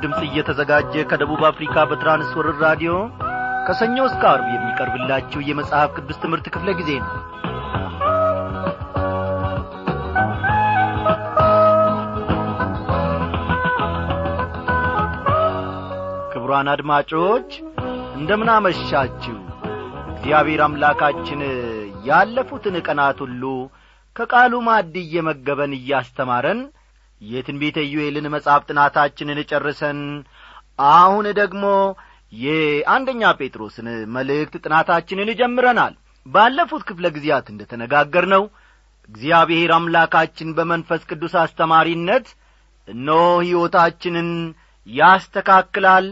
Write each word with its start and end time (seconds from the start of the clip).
ድምፅ 0.00 0.20
እየተዘጋጀ 0.26 0.92
ከደቡብ 1.10 1.42
አፍሪካ 1.48 1.84
በትራንስወርር 1.90 2.56
ራዲዮ 2.64 2.92
ከሰኞ 3.66 3.96
እስከ 4.08 4.22
አርብ 4.30 4.46
የሚቀርብላችሁ 4.52 5.40
የመጽሐፍ 5.46 5.90
ቅዱስ 5.96 6.20
ትምህርት 6.22 6.46
ክፍለ 6.54 6.70
ጊዜ 6.80 6.90
ነው። 7.02 7.14
ክቡራን 16.32 16.68
አድማጮች 16.72 17.50
እንደምናመሻችሁ 18.18 19.36
እግዚአብሔር 20.12 20.62
አምላካችን 20.66 21.40
ያለፉትን 22.04 22.76
ቀናት 22.86 23.18
ሁሉ 23.24 23.42
ከቃሉ 24.16 24.54
ማዕድ 24.66 24.94
እየመገበን 25.02 25.72
እያስተማረን 25.76 26.60
የትንቢተ 27.20 27.78
ኢዩኤልን 27.86 28.26
መጽሐፍ 28.34 28.62
ጥናታችንን 28.68 29.38
ጨርሰን 29.50 30.00
አሁን 30.92 31.26
ደግሞ 31.38 31.64
የአንደኛ 32.32 33.22
ጴጥሮስን 33.40 33.86
መልእክት 34.16 34.54
ጥናታችንን 34.64 35.30
ጀምረናል። 35.40 35.94
ባለፉት 36.26 36.82
ክፍለ 36.88 37.06
ጊዜያት 37.16 37.46
እንደ 37.52 37.62
ተነጋገር 37.70 38.24
ነው 38.34 38.42
እግዚአብሔር 39.08 39.70
አምላካችን 39.76 40.48
በመንፈስ 40.56 41.02
ቅዱስ 41.10 41.34
አስተማሪነት 41.42 42.26
እነሆ 42.88 43.22
ሕይወታችንን 43.42 44.28
ያስተካክላል 44.86 46.06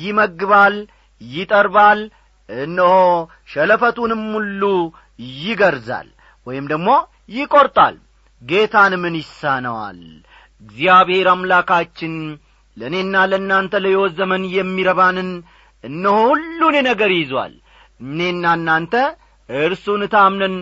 ይመግባል 0.00 0.74
ይጠርባል 1.20 2.00
እነሆ 2.48 2.94
ሸለፈቱንም 3.48 4.22
ሁሉ 4.36 4.62
ይገርዛል 5.40 6.08
ወይም 6.46 6.64
ደግሞ 6.72 6.88
ይቈርጣል። 7.30 7.96
ጌታን 8.42 8.92
ምን 9.02 9.14
ይሳነዋል 9.20 9.98
እግዚአብሔር 10.62 11.28
አምላካችን 11.32 12.14
ለእኔና 12.76 13.16
ለእናንተ 13.30 13.74
ለሕይወት 13.84 14.12
ዘመን 14.18 14.42
የሚረባንን 14.56 15.30
እነሆ 15.84 16.16
ሁሉን 16.30 16.76
ነገር 16.88 17.10
ይዟል። 17.16 17.54
እኔና 18.00 18.44
እናንተ 18.58 18.94
እርሱን 19.48 20.02
ታምነን 20.14 20.54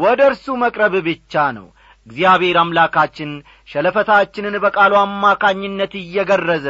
ወደ 0.00 0.20
እርሱ 0.30 0.46
መቅረብ 0.62 0.94
ብቻ 1.08 1.42
ነው። 1.58 1.66
እግዚአብሔር 2.06 2.56
አምላካችን 2.62 3.30
ሸለፈታችንን 3.68 4.54
በቃሉ 4.64 4.92
አማካኝነት 5.00 5.92
እየገረዘ 6.00 6.66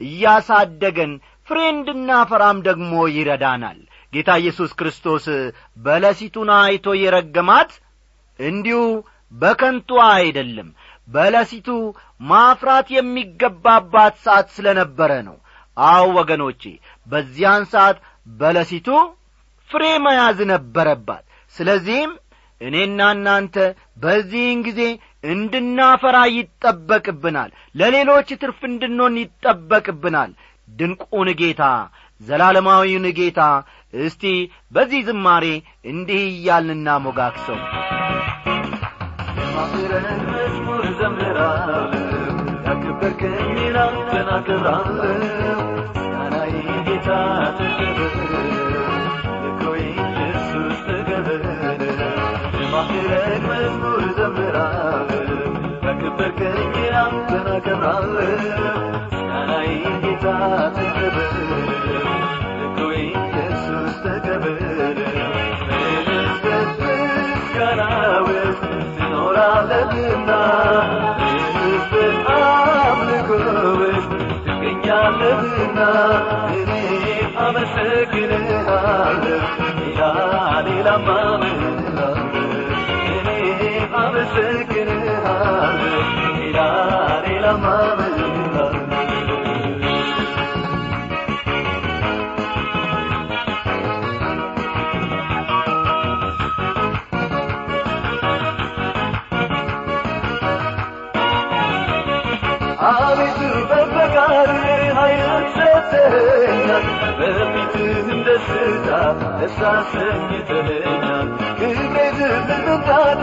እያሳደገን 0.00 1.12
ፍሬ 1.48 1.58
እንድናፈራም 1.72 2.58
ደግሞ 2.68 2.92
ይረዳናል። 3.14 3.78
ጌታ 4.12 4.30
ኢየሱስ 4.42 4.70
ክርስቶስ 4.78 5.24
በለሲቱን 5.78 6.50
አይቶ 6.58 6.86
የረገማት 7.00 7.70
እንዲሁ 8.38 8.80
በከንቱ 9.32 9.90
አይደለም። 10.10 10.68
በለሲቱ 11.08 11.68
ማፍራት 12.20 12.88
የሚገባባት 12.94 14.14
ሰዓት 14.24 14.46
ስለ 14.56 14.66
ነበረ 14.80 15.12
ነው። 15.28 15.36
አው 15.76 16.06
ወገኖቼ 16.18 16.62
በዚያን 17.06 17.64
ሰዓት 17.72 17.98
በለሲቱ 18.36 18.88
ፍሬ 19.70 19.84
መያዝ 20.04 20.38
ነበረባት። 20.52 21.24
ስለዚህም 21.54 22.12
እኔና 22.60 23.00
እናንተ 23.14 23.56
በዚህን 24.02 24.60
ጊዜ 24.66 24.80
እንድናፈራ 25.24 26.16
ይጠበቅብናል። 26.36 27.50
ለሌሎች 27.74 28.28
ትርፍ 28.42 28.60
እንድንሆን 28.70 29.16
ይጠበቅብናል። 29.22 30.30
ድንቁን 30.68 31.28
ጌታ 31.40 31.64
ዘላለማዊውን 32.20 33.06
ጌታ 33.18 33.40
እስቲ 33.94 34.24
በዚህ 34.72 35.00
ዝማሬ 35.08 35.44
እንዲህ 35.90 36.22
እያልንና 36.30 36.96
ሞጋክሰው 37.04 37.58
የማፍረን 39.38 40.22
መዝሙር 40.32 40.84
ዘምራለሁ 41.00 41.85
ውስጥ 68.26 68.62
ትኖራለህና 68.96 70.30
ትገኛለህና 75.08 75.80
እኔ 76.52 76.70
አመሰግንሃለሁ። 77.38 79.42
ሌላማ 80.66 81.08
ሰጥተኸኛል 106.06 106.84
በፊትህም 107.18 108.18
ደስታ 108.26 108.88
ደስ 109.40 109.56
አሰኝተኸኛል 109.70 111.26
ክብሬ 111.58 111.96
ዝምምታት 112.18 113.22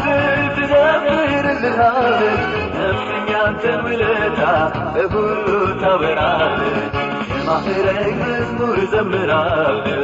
ትዘምርልሃለች 0.56 2.42
ነፍስኝ 2.76 3.28
ያንተን 3.34 3.80
ውለታ 3.86 4.42
በሁሉ 4.96 5.48
ታወራለች 5.82 6.96
የማዕረግ 7.32 8.10
መዝሙር 8.22 8.80
ዘምራለሁ 8.94 10.02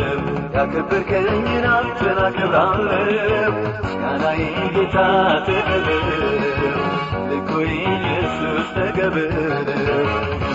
ያከበርከኝን 0.55 1.65
አንተን 1.73 2.19
አከብራለሁ 2.25 3.53
ምስጋናዬ 3.77 4.41
ጌታ 4.75 4.97
ተቀበል 5.47 6.07
ልኮይ 7.29 7.73
ኢየሱስ 8.31 8.67
ተቀበል 8.75 9.69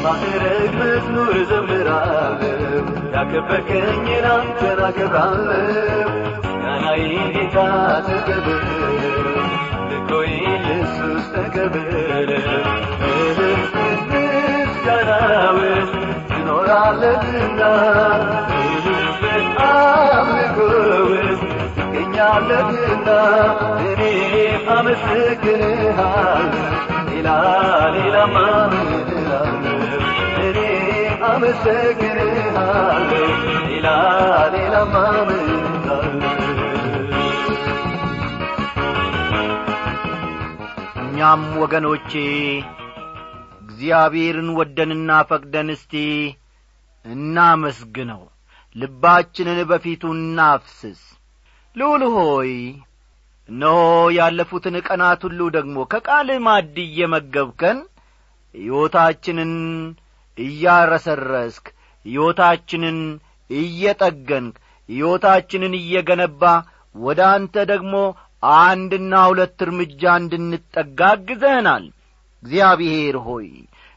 ማዕረግ 0.04 0.72
መዝሙር 0.80 1.36
ዘምራለሁ 1.50 2.84
ያከበርከኝን 3.14 4.26
አንተን 4.32 4.80
አከብራለሁ 4.86 6.10
ምስጋናዬ 6.36 7.02
ጌታ 7.34 7.56
ተቀበል 8.08 8.68
ልኮይ 9.90 10.30
ኢየሱስ 10.52 11.24
ተቀበል 11.34 12.30
ምስጋና 14.10 15.10
ውስጥ 15.58 15.94
ትኖራለህና 16.30 17.60
ሕዝብን 18.52 19.46
አምልኮ 19.68 20.58
ውስጥ 21.12 21.42
ትገኛለህና 21.78 23.08
እኔ 23.88 24.02
አመሰግንሃለሁ 31.26 33.24
እኛም 41.04 41.42
ወገኖቼ 41.60 42.12
እግዚአብሔርን 43.64 44.48
ወደንና 44.58 45.10
ፈቅደን 45.30 45.68
እስቲ 45.74 45.92
እናመስግነው። 47.04 48.22
ልባችንን 48.76 49.58
በፊቱ 49.68 50.02
እናፍስስ። 50.16 51.02
ልዑል 51.76 52.02
ሆይ 52.14 52.50
እነሆ 53.48 53.78
ያለፉትን 54.16 54.76
ቀናት 54.86 55.22
ሁሉ 55.26 55.40
ደግሞ 55.56 55.76
ከቃል 55.92 56.28
ማድ 56.46 56.76
እየመገብከን 56.84 57.78
ሕይወታችንን 58.54 59.52
እያረሰረስክ 60.38 61.66
ሕይወታችንን 62.06 62.98
እየጠገንክ 63.50 64.54
ሕይወታችንን 64.88 65.74
እየገነባ 65.80 66.42
ወደ 66.94 67.20
አንተ 67.34 67.54
ደግሞ 67.70 67.94
አንድና 68.58 69.12
ሁለት 69.28 69.58
እርምጃ 69.66 70.02
እንድንጠጋ 70.20 71.00
አግዘህናል። 71.12 71.84
እግዚአብሔር 72.42 73.16
ሆይ 73.26 73.48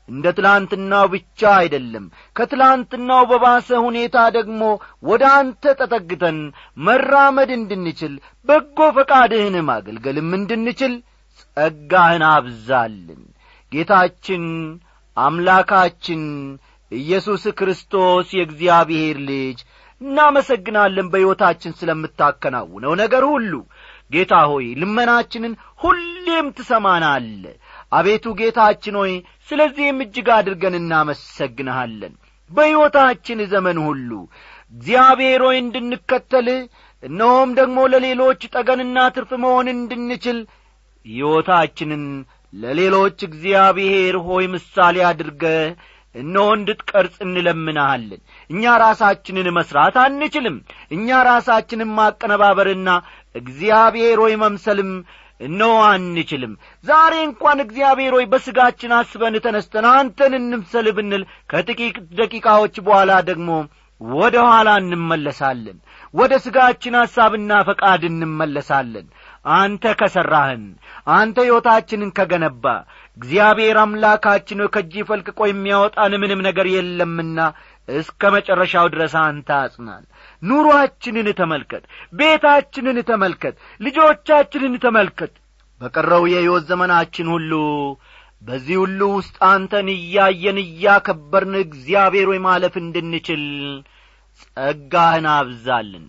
እንደ 0.09 0.25
ትላንትናው 0.35 1.05
ብቻ 1.13 1.41
አይደለም። 1.57 2.05
ከትላንትናው 2.35 3.23
በባሰ 3.31 3.69
ሁኔታ 3.85 4.17
ደግሞ 4.35 4.61
ወደ 5.03 5.23
አንተ 5.37 5.73
ተጠግተን 5.79 6.37
መራመድ 6.79 7.51
እንድንችል 7.57 8.13
በጎ 8.47 8.79
ፈቃድህን 8.97 9.57
ማገልገልም 9.69 10.29
እንድንችል 10.39 10.93
ጸጋህን 11.39 12.23
አብዛልን። 12.29 13.23
ጌታችን 13.71 14.45
አምላካችን 15.17 16.23
ኢየሱስ 16.91 17.43
ክርስቶስ 17.59 18.27
የእግዚአብሔር 18.35 19.17
ልጅ 19.29 19.59
እናመሰግናለን 20.01 21.07
በሕይወታችን 21.11 21.77
ስለምታከናውነው 21.79 22.93
ነገር 23.01 23.23
ሁሉ። 23.31 23.53
ጌታ 24.11 24.33
ሆይ 24.49 24.65
ልመናችንን 24.81 25.53
ሁሌም 25.81 26.45
ትሰማናለ 26.57 27.43
አቤቱ 27.91 28.25
ጌታችን 28.39 28.95
ሆይ 29.01 29.13
ስለዚህም 29.49 29.99
እጅግ 30.05 30.27
አድርገን 30.37 30.75
እናመሰግንሃለን። 30.79 32.13
በሕይወታችን 32.51 33.39
ዘመን 33.53 33.77
ሁሉ 33.85 34.09
እግዚአብሔር 34.73 35.41
ሆይ 35.47 35.57
እንድንከተል 35.63 36.47
እነሆም 37.03 37.49
ደግሞ 37.59 37.79
ለሌሎች 37.93 38.41
ጠገንና 38.53 38.97
ትርፍ 39.15 39.31
መሆን 39.43 39.67
እንድንችል 39.73 40.39
ሕይወታችንን 41.05 42.05
ለሌሎች 42.53 43.17
እግዚአብሔር 43.27 44.15
ሆይ 44.27 44.45
ምሳሌ 44.53 44.97
አድርገ 45.09 45.43
እነሆ 46.15 46.45
እንድትቀርጽ 46.57 47.15
እንለምናሃለን 47.25 48.21
እኛ 48.49 48.63
ራሳችንን 48.83 49.47
መሥራት 49.57 49.95
አንችልም። 50.03 50.55
እኛ 50.95 51.17
ራሳችንን 51.27 51.89
ማቀነባበርና 51.97 52.89
እግዚአብሔር 53.35 54.17
ሆይ 54.23 54.33
መምሰልም 54.43 54.91
እነሆ 55.41 55.73
አንችልም። 55.87 56.53
ዛሬ 56.83 57.13
እንኳን 57.25 57.59
እግዚአብሔር 57.63 58.13
ሆይ 58.17 58.25
በሥጋችን 58.31 58.95
አስበን 58.97 59.35
ተነስተን 59.45 59.87
አንተን 59.93 60.35
እንምሰል 60.39 60.87
ብንል 60.97 61.23
ከጥቂት 61.49 61.97
ደቂቃዎች 62.19 62.77
በኋላ 62.85 63.11
ደግሞ 63.29 63.49
ወደ 64.01 64.35
ኋላ 64.47 64.69
እንመለሳለን። 64.81 65.77
ወደ 66.13 66.33
ሥጋችን 66.43 66.97
ሐሳብና 66.99 67.51
ፈቃድ 67.67 68.01
እንመለሳለን። 68.09 69.07
አንተ 69.55 69.93
ከሠራህን 69.99 70.63
አንተ 71.13 71.37
ሕይወታችንን 71.45 72.09
ከገነባ 72.17 72.65
እግዚአብሔር 73.17 73.77
አምላካችን 73.83 74.59
ከእጅ 74.73 74.95
ፈልቅቆ 75.09 75.39
የሚያወጣን 75.47 76.13
ምንም 76.23 76.43
ነገር 76.47 76.67
የለምና 76.73 77.39
እስከ 77.87 78.31
መጨረሻው 78.35 78.87
ድረስ 78.93 79.13
አንተ 79.21 79.49
አጽናን 79.59 80.03
ኑሮአችንን 80.41 81.27
ተመልከት 81.39 81.83
ቤታችንን 82.13 82.97
ተመልከት 83.09 83.55
ልጆቻችንን 83.81 84.75
ተመልከት። 84.85 85.33
በቀረው 85.81 86.23
የሕይወት 86.29 86.63
ዘመናችን 86.69 87.27
ሁሉ 87.33 87.51
በዚህ 88.41 88.77
ሁሉ 88.81 89.01
ውስጥ 89.15 89.35
አንተን 89.49 89.87
እያየን 89.95 90.57
እያከበርን 90.63 91.55
እግዚአብሔር 91.61 92.27
ወይ 92.31 92.39
ማለፍ 92.45 92.75
እንድንችል 92.81 93.43
ጸጋህን 94.41 95.27
አብዛልን። 95.35 96.05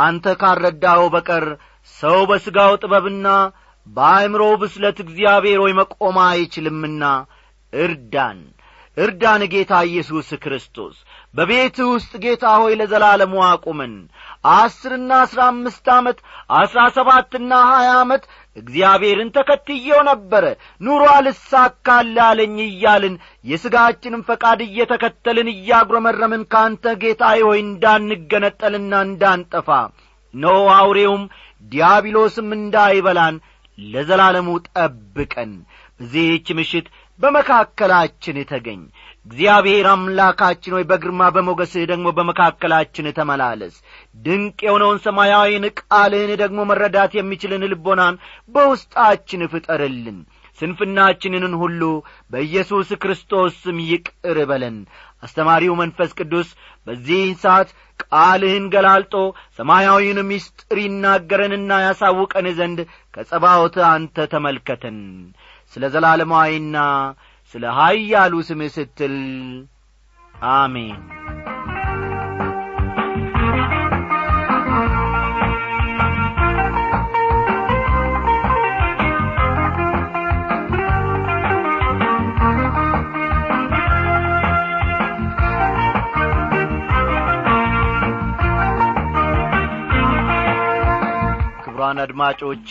አንተ 0.00 0.26
ካረዳኸው 0.40 1.06
በቀር 1.14 1.46
ሰው 1.94 2.18
በሥጋው 2.30 2.72
ጥበብና 2.82 3.28
በአእምሮው 3.86 4.52
ብስለት 4.62 4.98
እግዚአብሔር 5.04 5.58
ሆይ 5.62 5.72
መቆም 5.78 6.18
አይችልምና 6.26 7.04
እርዳን 7.72 8.40
እርዳን 8.96 9.42
ጌታ 9.52 9.72
ኢየሱስ 9.88 10.28
ክርስቶስ። 10.42 10.96
በቤትህ 11.34 11.86
ውስጥ 11.92 12.12
ጌታ 12.24 12.44
ሆይ 12.62 12.74
ለዘላለሙ 12.80 13.34
አቁመን። 13.46 13.92
አስርና 14.52 15.10
አስራ 15.24 15.40
አምስት 15.52 15.86
ዓመት 15.94 16.18
አስራ 16.58 16.80
ሰባትና 16.96 17.52
ሀያ 17.70 17.90
ዓመት 18.00 18.24
እግዚአብሔርን 18.56 19.30
ተከትየው 19.36 20.00
ነበረ። 20.10 20.44
ኑሮ 20.80 21.02
አልሳካል 21.14 22.12
አለኝ 22.26 22.56
እያልን 22.66 23.14
የሥጋችንም 23.44 24.26
ፈቃድ 24.28 24.60
እየተከተልን 24.66 25.48
እያጉረመረምን 25.54 26.44
ከአንተ 26.52 26.94
ጌታ 27.02 27.22
ሆይ 27.42 27.60
እንዳንገነጠልና 27.66 28.92
እንዳንጠፋ 29.08 29.68
ኖ 30.34 30.46
አውሬውም 30.76 31.24
ዲያብሎስም 31.72 32.50
እንዳይበላን 32.58 33.34
ለዘላለሙ 33.78 34.48
ጠብቀን። 34.70 35.52
በዚህች 36.00 36.46
ምሽት 36.58 36.86
በመካከላችን 37.20 38.36
ተገኝ። 38.50 38.80
እግዚአብሔር 39.26 39.86
አምላካችን 39.90 40.74
ሆይ 40.76 40.84
በግርማ 40.90 41.22
በሞገስህ 41.34 41.84
ደግሞ 41.90 42.06
በመካከላችን 42.16 43.06
ተመላለስ። 43.18 43.74
ድንቅ 44.24 44.58
የሆነውን 44.66 44.98
ሰማያዊን 45.04 45.66
ቃልህን 45.80 46.32
ደግሞ 46.42 46.60
መረዳት 46.70 47.12
የሚችልን 47.16 47.68
ልቦናን 47.72 48.16
በውስጣችን 48.54 49.50
ፍጠርልን። 49.52 50.18
ስንፍናችንን 50.58 51.54
ሁሉ 51.60 51.82
በኢየሱስ 52.30 52.88
ክርስቶስ 53.02 53.54
ስም 53.62 53.78
ይቅር 53.86 54.38
በለን። 54.50 54.76
አስተማሪው 55.22 55.74
መንፈስ 55.80 56.10
ቅዱስ 56.18 56.48
በዚህ 56.86 57.24
ሰዓት 57.42 57.68
ቃልህን 58.04 58.64
ገላልጦ 58.74 59.14
ሰማያዊን 59.58 60.18
ምስጢር 60.30 60.78
ይናገረንና 60.84 61.72
ያሳውቀን 61.84 62.48
ዘንድ 62.58 62.78
ከጸባዖት 63.14 63.76
አንተ 63.90 64.26
ተመልከተን 64.32 64.98
ስለ 65.72 65.84
ዘላለማዊና 65.94 66.76
ስለ 67.54 67.64
ኀያሉ 67.78 68.34
ስምህ 68.48 68.70
ስትል 68.76 69.16
አሜን። 70.52 70.98
ክቡራን 91.64 91.98
አድማጮቼ 92.04 92.70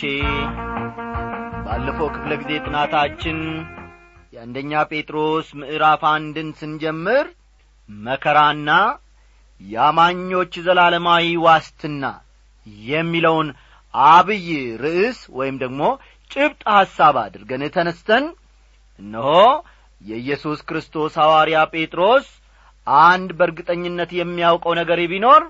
ባለፈው 1.72 2.08
ክፍለ 2.14 2.32
ጊዜ 2.40 2.50
ጥናታችን 2.64 3.38
የአንደኛ 4.32 4.72
ጴጥሮስ 4.90 5.46
ምዕራፍ 5.60 6.02
አንድን 6.10 6.48
ስንጀምር 6.58 7.26
መከራና 7.88 8.70
የአማኞች 9.60 10.52
ዘላለማዊ 10.66 11.24
ዋስትና 11.44 12.04
የሚለውን 12.88 13.48
አብይ 13.94 14.46
ርዕስ 14.84 15.20
ወይም 15.38 15.56
ደግሞ 15.64 15.80
ጭብጥ 16.30 16.60
ሐሳብ 16.74 17.16
አድርገን 17.22 17.64
ተነስተን 17.76 18.26
እነሆ 19.00 19.32
የኢየሱስ 20.00 20.60
ክርስቶስ 20.68 21.16
ሐዋርያ 21.22 21.64
ጴጥሮስ 21.74 22.28
አንድ 23.06 23.32
በእርግጠኝነት 23.38 24.12
የሚያውቀው 24.20 24.74
ነገር 24.82 25.02
ቢኖር 25.12 25.44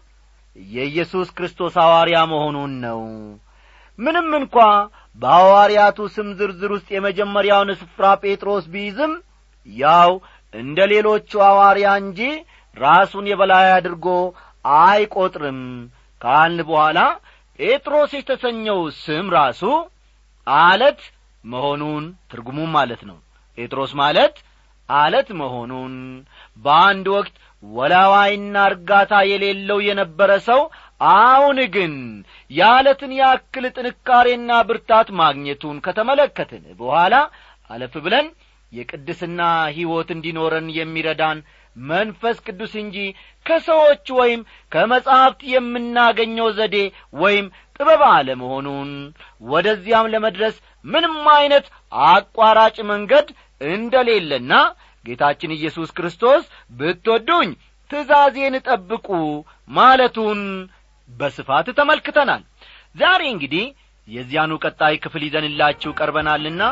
የኢየሱስ 0.73 1.31
ክርስቶስ 1.39 1.77
ሐዋርያ 1.85 2.21
መሆኑን 2.33 2.75
ነው። 2.83 3.01
ምንም 3.99 4.29
እንኳ 4.39 4.57
በሐዋርያቱ 5.17 5.99
ስም 6.15 6.29
ዝርዝር 6.39 6.71
ውስጥ 6.77 6.89
የመጀመሪያውን 6.95 7.71
ስፍራ 7.81 8.05
ጴጥሮስ 8.23 8.65
ቢይዝም 8.73 9.13
ያው 9.67 10.13
እንደ 10.55 10.79
ሌሎቹ 10.93 11.31
ሐዋርያ 11.47 11.89
እንጂ 12.03 12.21
ራሱን 12.77 13.25
የበላይ 13.31 13.67
አድርጎ 13.77 14.07
አይቈጥርም 14.83 15.61
ካልን 16.21 16.61
በኋላ 16.69 16.99
ጴጥሮስ 17.59 18.11
የተሰኘው 18.17 18.81
ስም 19.01 19.27
ራሱ 19.37 19.63
አለት 20.47 21.01
መሆኑን 21.45 22.05
ትርጉሙም 22.31 22.71
ማለት 22.77 23.03
ነው። 23.09 23.19
ጴጥሮስ 23.59 23.93
ማለት 24.01 24.35
አለት 24.89 25.29
መሆኑን። 25.41 25.95
በአንድ 26.65 27.07
ወቅት 27.15 27.35
ወላዋይና 27.63 28.57
እርጋታ 28.71 29.13
የሌለው 29.31 29.79
የነበረ 29.89 30.31
ሰው 30.49 30.61
አሁን 31.11 31.59
ግን 31.75 31.95
የአለትን 32.51 33.13
ያክል 33.21 33.65
ጥንካሬና 33.77 34.51
ብርታት 34.69 35.09
ማግኘቱን 35.21 35.77
ከተመለከትን 35.87 36.65
በኋላ 36.81 37.15
አለፍ 37.71 37.95
ብለን 38.05 38.27
የቅድስና 38.73 39.41
ሕይወት 39.77 40.09
እንዲኖረን 40.15 40.69
የሚረዳን 40.77 41.39
መንፈስ 41.77 42.37
ቅዱስ 42.47 42.73
እንጂ 42.83 42.97
ከሰዎች 43.47 44.07
ወይም 44.19 44.41
ከመጻሕፍት 44.73 45.41
የምናገኘው 45.53 46.49
ዘዴ 46.59 46.77
ወይም 47.23 47.47
ጥበብ 47.77 48.03
አለመሆኑን 48.11 48.91
ወደዚያም 49.47 50.11
ለመድረስ 50.15 50.57
ምንም 50.85 51.17
ዐይነት 51.35 51.67
አቋራጭ 52.09 52.77
መንገድ 52.93 53.29
እንደሌለና 53.61 54.53
ጌታችን 55.05 55.57
ኢየሱስ 55.57 55.91
ክርስቶስ 55.99 56.43
ብትወዱኝ 56.79 57.51
ትእዛዜን 57.91 58.55
ጠብቁ 58.69 59.09
ማለቱን 59.71 60.41
በስፋት 61.13 61.69
ተመልክተናል። 61.79 62.43
ዛሬ 62.97 63.23
እንግዲህ 63.33 63.65
የዚያኑ 64.09 64.53
ቀጣይ 64.65 64.95
ክፍል 65.05 65.23
ይዘንላችሁ 65.27 65.91
ቀርበናልና 65.99 66.63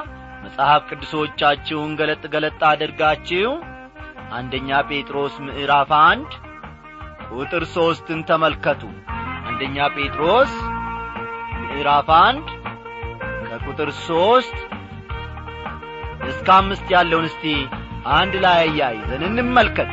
መጽሐፍ 0.44 0.82
ቅዱሶቻችሁን 0.90 1.92
ገለጥ 2.00 2.22
ገለጥ 2.34 2.60
አድርጋችሁ 2.70 3.50
አንደኛ 4.38 4.78
ጴጥሮስ 4.90 5.34
ምዕራፍ 5.46 5.90
አንድ 6.02 6.30
ቁጥር 7.32 7.64
ሦስትን 7.74 8.20
ተመልከቱ። 8.30 8.82
አንደኛ 9.50 9.78
ጴጥሮስ 9.96 10.52
ምዕራፍ 11.62 12.08
አንድ 12.20 12.46
ከቁጥር 13.44 13.90
ሦስት 14.02 14.56
እስከ 16.30 16.48
አምስት 16.56 16.86
ያለውን 16.94 17.26
እስቲ 17.30 17.44
አንድ 18.16 18.34
ላይ 18.44 18.58
አያይዘን 18.64 19.22
እንመልከት 19.28 19.92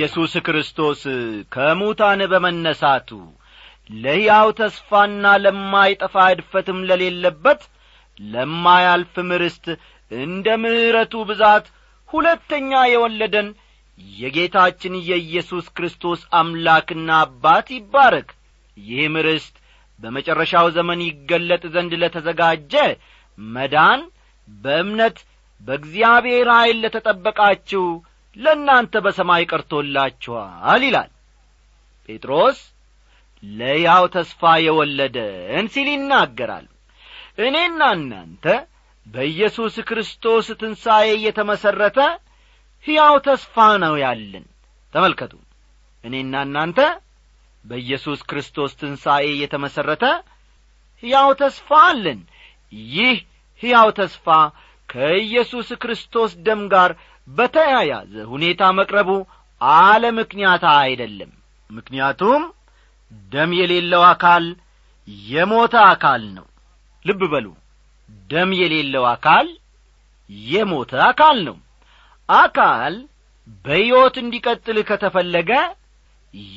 ኢየሱስ 0.00 0.34
ክርስቶስ 0.44 1.00
ከሙታን 1.54 2.20
በመነሳቱ 2.30 3.08
ለሕያው 3.90 4.48
ተስፋና 4.58 5.24
ለማይጠፋ 5.44 6.14
እድፈትም 6.32 6.78
ለሌለበት 6.88 7.62
ለማያልፍም 8.20 9.30
ርስት 9.42 9.66
እንደ 10.10 10.46
ምሕረቱ 10.62 11.14
ብዛት 11.28 11.66
ሁለተኛ 12.08 12.80
የወለደን 12.90 13.48
የጌታችን 14.16 14.94
የኢየሱስ 15.08 15.66
ክርስቶስ 15.76 16.20
አምላክና 16.40 17.10
አባት 17.24 17.68
ይባረክ። 17.76 18.30
ይህም 18.76 19.16
ርስት 19.26 19.54
በመጨረሻው 20.00 20.68
ዘመን 20.76 21.00
ይገለጥ 21.08 21.62
ዘንድ 21.74 21.92
ለተዘጋጀ 22.02 22.74
መዳን 23.38 24.00
በእምነት 24.48 25.18
በእግዚአብሔር 25.60 26.48
ኀይል 26.56 26.78
ለተጠበቃችሁ 26.84 27.84
ለእናንተ 28.36 28.94
በሰማይ 29.04 29.44
ቀርቶላችኋል 29.50 30.82
ይላል። 30.86 31.10
ጴጥሮስ 32.08 32.58
ለያው 33.42 34.04
ተስፋ 34.14 34.40
የወለደን 34.64 35.66
ሲል 35.74 35.88
ይናገራል። 35.92 36.66
እኔና 37.40 37.80
እናንተ 37.96 38.44
በኢየሱስ 39.06 39.74
ክርስቶስ 39.88 40.46
ትንሣኤ 40.60 41.06
የተመሠረተ 41.24 41.98
ሕያው 42.84 43.14
ተስፋ 43.26 43.54
ነው 43.82 43.94
ያለን። 44.02 44.44
ተመልከቱ። 44.94 45.32
እኔና 46.04 46.34
እናንተ 46.46 46.80
በኢየሱስ 47.64 48.20
ክርስቶስ 48.30 48.72
ትንሣኤ 48.80 49.26
የተመሠረተ 49.40 50.04
ሕያው 51.02 51.30
ተስፋ 51.40 51.68
አለን። 51.88 52.20
ይህ 52.92 53.16
ሕያው 53.62 53.88
ተስፋ 53.98 54.26
ከኢየሱስ 54.88 55.68
ክርስቶስ 55.82 56.30
ደም 56.46 56.62
ጋር 56.72 56.90
በተያያዘ 57.30 58.12
ሁኔታ 58.32 58.62
መቅረቡ 58.78 59.10
አለ 59.60 60.04
ምክንያት 60.18 60.64
አይደለም። 60.76 61.32
ምክንያቱም 61.70 62.42
ደም 63.32 63.50
የሌለው 63.58 64.02
አካል 64.10 64.44
የሞተ 65.28 65.74
አካል 65.90 66.22
ነው። 66.36 66.46
ልብ 67.04 67.20
በሉ 67.32 67.46
ደም 68.30 68.50
የሌለው 68.60 69.04
አካል 69.12 69.46
የሞተ 70.50 70.92
አካል 71.08 71.38
ነው። 71.48 71.56
አካል 72.28 72.94
በሕይወት 73.64 74.16
እንዲቀጥል 74.22 74.78
ከተፈለገ 74.88 75.52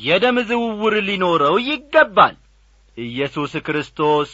የደም 0.01 0.37
ዝውውር 0.49 0.95
ሊኖረው 1.07 1.55
ይገባል። 1.67 2.35
ኢየሱስ 2.97 3.53
ክርስቶስ 3.67 4.31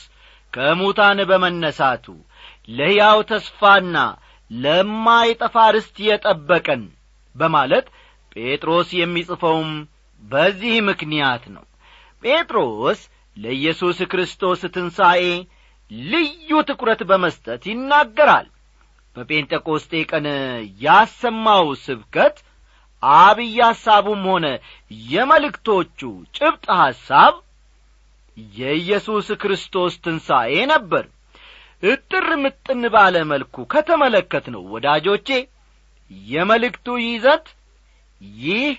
ከሙታን 0.53 1.19
በመነሳቱ 1.29 2.05
ለሕያው 2.69 3.19
ተስፋና 3.29 3.97
ለማይጠፋ 4.51 5.55
ርስት 5.75 5.95
የጠበቀን 6.05 6.83
በማለት 7.35 7.87
ጴጥሮስ 8.35 8.89
የሚጽፈውም 8.99 9.71
በዚህ 10.21 10.75
ምክንያት 10.89 11.43
ነው። 11.55 11.65
ጴጥሮስ 12.23 13.01
ለኢየሱስ 13.37 13.97
ክርስቶስ 14.11 14.61
ትንሣኤ 14.75 15.23
ልዩ 15.91 16.49
ትኩረት 16.69 17.01
በመስጠት 17.09 17.61
ይናገራል። 17.69 18.47
በጴንጤቆስጤ 19.15 19.91
ቀን 20.11 20.25
ያሰማው 20.81 21.67
ስብከት 21.85 22.35
አብይ 23.21 23.55
ሐሳቡም 23.61 24.23
ሆነ 24.31 24.45
የመልእክቶቹ 25.09 25.99
ጭብጥ 26.37 26.65
ሐሳብ 26.81 27.35
የኢየሱስ 28.57 29.27
ክርስቶስ 29.41 29.93
ትንሣኤ 30.05 30.53
ነበር 30.71 31.05
እጥር 31.83 32.27
ምጥን 32.43 32.81
ባለ 32.93 33.15
መልኩ 33.29 33.55
ከተመለከት 33.73 34.45
ነው 34.53 34.63
ወዳጆቼ 34.73 35.29
የመልእክቱ 36.29 36.87
ይዘት 37.03 37.45
ይህ 38.41 38.71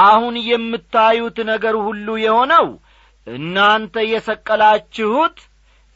አሁን 0.00 0.34
የምታዩት 0.48 1.38
ነገር 1.50 1.74
ሁሉ 1.86 2.08
የሆነው 2.24 2.66
እናንተ 3.26 3.94
የሰቀላችሁት 4.10 5.38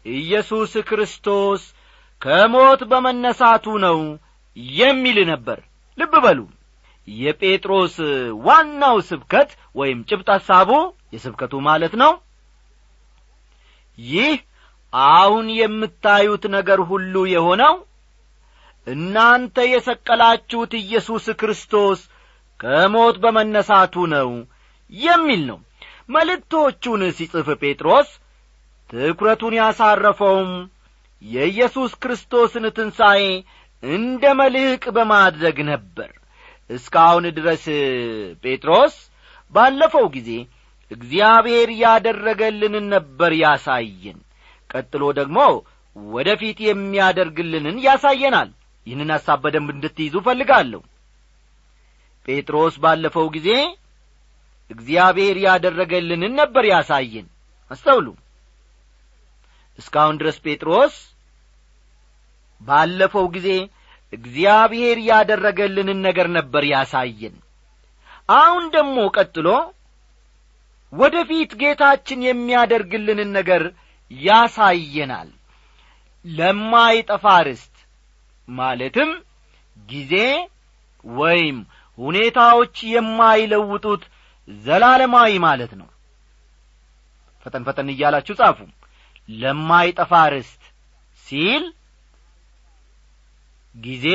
ኢየሱስ 0.06 0.72
ክርስቶስ 0.88 1.62
ከሞት 2.22 2.80
በመነሳቱ 2.90 3.66
ነው 3.84 3.98
የሚል 4.76 5.18
ነበር። 5.30 5.58
ልብ 5.98 6.14
በሉ። 6.24 6.40
የጴጥሮስ 7.08 7.94
ዋናው 8.46 8.96
ስብከት 9.08 9.50
ወይም 9.76 9.98
ጭብጥ 10.08 10.28
ሐሳቡ 10.34 10.70
የስብከቱ 11.14 11.54
ማለት 11.68 11.94
ነው። 12.02 12.12
ይህ 13.98 14.34
አሁን 14.92 15.46
የምታዩት 15.56 16.44
ነገር 16.54 16.80
ሁሉ 16.90 17.14
የሆነው 17.32 17.74
እናንተ 18.86 19.56
የሰቀላችሁት 19.70 20.72
ኢየሱስ 20.80 21.26
ክርስቶስ 21.40 22.00
ከሞት 22.60 23.16
በመነሳቱ 23.22 23.94
ነው 24.14 24.30
የሚል 24.92 25.42
ነው። 25.50 25.58
መልእክቶቹን 26.08 27.02
ሲጽፍ 27.18 27.48
ጴጥሮስ 27.62 28.08
ትኵረቱን 28.90 29.54
ያሳረፈውም 29.58 30.50
የኢየሱስ 31.22 31.92
ክርስቶስን 32.02 32.64
ትንሣኤ 32.76 33.22
እንደ 33.82 34.24
መልሕቅ 34.40 34.84
በማድረግ 34.96 35.58
ነበር። 35.70 36.10
እስካሁን 36.70 37.24
ድረስ 37.38 37.64
ጴጥሮስ 38.44 38.96
ባለፈው 39.54 40.06
ጊዜ 40.16 40.30
እግዚአብሔር 40.90 41.68
ያደረገልንን 41.82 42.86
ነበር 42.94 43.32
ያሳየን 43.40 44.18
ቀጥሎ 44.70 45.02
ደግሞ 45.18 45.38
ወደ 45.96 46.28
ፊት 46.40 46.58
የሚያደርግልንን 46.66 47.76
ያሳየናል። 47.86 48.50
ይህንን 48.86 49.10
ሐሳብ 49.14 49.38
በደንብ 49.44 49.68
እንድትይዙ 49.74 50.14
እፈልጋለሁ። 50.20 50.80
ጴጥሮስ 52.28 52.74
ባለፈው 52.82 53.26
ጊዜ 53.36 53.48
እግዚአብሔር 54.70 55.36
ያደረገልንን 55.46 56.34
ነበር 56.40 56.64
ያሳየን። 56.72 57.26
አስተውሉ። 57.70 58.06
እስካሁን 59.78 60.16
ድረስ 60.20 60.36
ጴጥሮስ 60.44 60.94
ባለፈው 62.60 63.26
ጊዜ 63.36 63.48
እግዚአብሔር 64.12 64.98
ያደረገልንን 65.08 66.00
ነገር 66.06 66.28
ነበር 66.38 66.62
ያሳየን። 66.72 67.36
አሁን 68.36 68.64
ደግሞ 68.74 68.96
ቀጥሎ 69.16 69.46
ወደ 70.92 71.16
ፊት 71.28 71.52
ጌታችን 71.60 72.20
የሚያደርግልንን 72.26 73.30
ነገር 73.38 73.62
ያሳየናል። 74.10 75.28
ለማይጠፋ 76.24 77.24
ርስት 77.46 77.74
ማለትም 78.48 79.10
ጊዜ 79.88 80.14
ወይም 81.04 81.58
ሁኔታዎች 81.98 82.76
የማይለውጡት 82.94 84.02
ዘላለማዊ 84.48 85.32
ማለት 85.46 85.72
ነው። 85.80 85.88
ፈጠን 87.46 87.62
ፈጠን 87.66 87.88
እያላችሁ 87.92 88.34
ጻፉ። 88.40 88.58
ለማይጠፋ 89.28 90.12
ርስት 90.34 90.62
ሲል 91.26 91.64
ጊዜ 93.74 94.06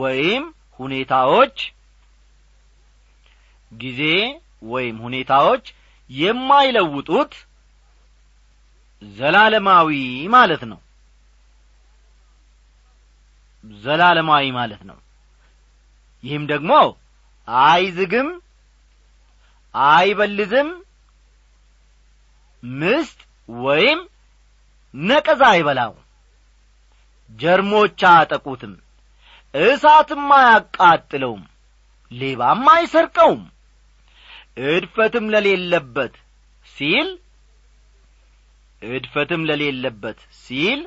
ወይም 0.00 0.44
ሁኔታዎች 0.80 1.56
ጊዜ 3.72 4.02
ወይም 4.64 4.96
ሁኔታዎች 5.04 5.64
የማይለውጡት 6.10 7.32
ዘላለማዊ 9.02 9.90
ማለት 10.34 10.62
ነው። 10.70 10.78
ዘላለማዊ 13.64 14.46
ማለት 14.58 14.82
ነው። 14.90 14.98
ይህም 16.24 16.44
ደግሞ 16.52 16.72
አይዝግም 17.48 18.28
አይበልዝም 19.74 20.68
ምስጥ 22.62 23.18
ወይም 23.48 24.00
ነቀዛ 24.94 25.42
አይበላው 25.52 25.92
ጀርሞች 27.30 28.00
አያጠቁትም 28.10 28.72
እሳትም 29.54 30.24
አያቃጥለውም 30.38 31.42
ሌባም 32.12 32.64
አይሰርቀውም 32.74 33.42
እድፈትም 34.68 35.26
ለሌለበት 35.32 36.14
ሲል 36.66 37.08
እድፈትም 38.82 39.42
ለሌለበት 39.48 40.18
ሲል 40.40 40.80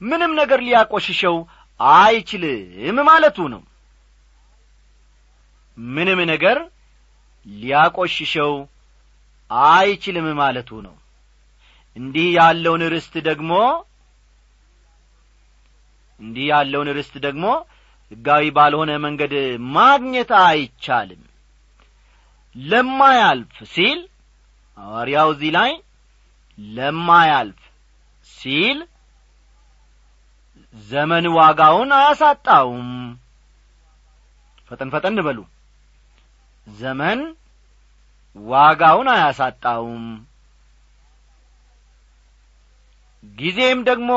ምንም 0.00 0.32
ነገር 0.40 0.60
ሊያቆሽሸው 0.66 1.36
አይችልም 1.80 2.98
ማለቱ 3.08 3.38
ነው። 3.54 3.62
ምንም 5.78 6.20
ነገር 6.30 6.58
ሊያቆሽሸው 7.46 8.52
አይችልም 9.70 10.26
ማለቱ 10.40 10.70
ነው። 10.86 10.94
እንዲህ 11.96 12.26
ያለውን 12.38 12.82
ርስት 12.94 13.14
ደግሞ 13.28 13.52
እንዲህ 16.20 16.46
ያለውን 16.50 16.88
ርስት 16.98 17.14
ደግሞ 17.26 17.44
ሕጋዊ 18.12 18.44
ባልሆነ 18.56 18.90
መንገድ 19.04 19.32
ማግኘት 19.74 20.30
አይቻልም። 20.42 21.22
ለማያልፍ 22.56 23.56
ሲል 23.72 23.98
ሐዋርያው 24.78 25.28
እዚህ 25.34 25.50
ላይ 25.56 25.70
ለማያልፍ 26.74 27.60
ሲል 28.30 28.78
ዘመን 30.74 31.24
ዋጋውን 31.36 31.90
አያሳጣውም 31.96 32.90
ፈጠን 34.68 34.90
ፈጠን 34.94 35.16
በሉ። 35.26 35.38
ዘመን 36.66 37.20
ዋጋውን 38.36 39.08
አያሳጣውም። 39.14 40.04
ጊዜም 43.24 43.80
ደግሞ 43.88 44.10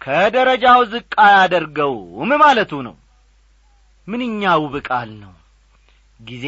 ከደረጃው 0.00 0.80
ዝቅ 0.92 1.12
አያደርገውም 1.24 2.30
ማለቱ 2.42 2.72
ነው። 2.86 2.96
ምንኛ 4.06 4.52
ውብ 4.62 4.74
ቃል 4.88 5.10
ነው? 5.22 5.32
ጊዜ 6.20 6.46